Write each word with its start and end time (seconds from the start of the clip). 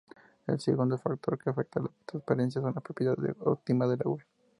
El 0.47 0.59
segundo 0.59 0.97
factor 0.97 1.37
que 1.37 1.51
afecta 1.51 1.79
la 1.79 1.91
transparencia 2.07 2.59
son 2.59 2.73
las 2.73 2.83
propiedades 2.83 3.35
ópticas 3.41 3.87
del 3.87 3.99
agua. 4.03 4.25